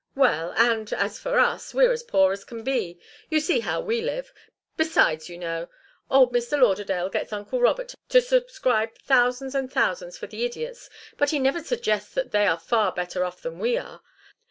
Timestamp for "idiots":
10.43-10.89